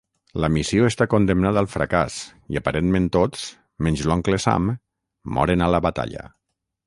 La 0.43 0.47
missió 0.53 0.85
està 0.91 1.05
condemnada 1.13 1.61
al 1.65 1.69
fracàs 1.73 2.15
i 2.55 2.59
aparentment 2.61 3.05
tots, 3.17 3.45
menys 3.89 4.03
l'oncle 4.13 4.41
Sam, 4.49 4.71
moren 5.39 5.65
a 5.67 5.71
la 5.77 5.83
batalla. 5.91 6.27